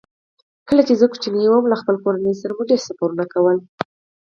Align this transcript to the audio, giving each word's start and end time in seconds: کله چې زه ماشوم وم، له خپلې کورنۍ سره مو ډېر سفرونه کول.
کله 0.67 0.81
چې 0.87 0.93
زه 1.01 1.05
ماشوم 1.11 1.35
وم، 1.51 1.65
له 1.71 1.75
خپلې 1.81 1.99
کورنۍ 2.03 2.33
سره 2.41 2.51
مو 2.57 2.63
ډېر 2.69 2.79
سفرونه 2.87 3.23
کول. 3.33 3.57